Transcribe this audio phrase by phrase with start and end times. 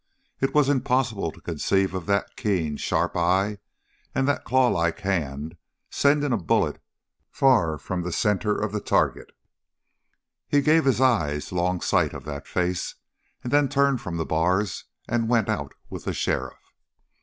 [0.39, 3.59] It was impossible to conceive of that keen, sharp eye
[4.15, 5.57] and that clawlike hand
[5.91, 6.81] sending a bullet
[7.29, 9.29] far from the center of the target.
[10.47, 12.95] He gave his eyes long sight of that face,
[13.43, 16.57] and then turned from the bars and went out with the sheriff.